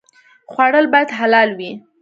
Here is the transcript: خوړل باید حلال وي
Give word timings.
خوړل 0.51 0.85
باید 0.93 1.09
حلال 1.19 1.49
وي 1.57 1.71